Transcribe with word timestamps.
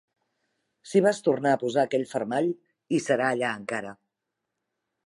Si 0.91 1.01
vas 1.07 1.19
tornar 1.27 1.51
a 1.57 1.59
posar 1.65 1.83
aquell 1.83 2.07
fermall, 2.15 2.49
hi 2.97 3.03
serà 3.11 3.31
allà 3.37 3.55
encara. 3.61 3.95